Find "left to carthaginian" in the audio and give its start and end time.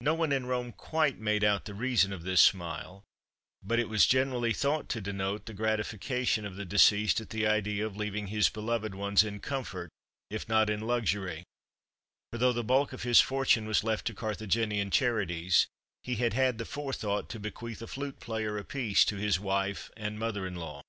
13.82-14.92